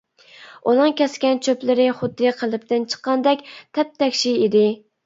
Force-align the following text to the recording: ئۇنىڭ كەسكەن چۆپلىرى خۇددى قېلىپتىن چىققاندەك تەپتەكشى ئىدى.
ئۇنىڭ 0.71 0.95
كەسكەن 1.01 1.41
چۆپلىرى 1.49 1.87
خۇددى 2.01 2.35
قېلىپتىن 2.41 2.89
چىققاندەك 2.95 3.49
تەپتەكشى 3.59 4.37
ئىدى. 4.45 4.71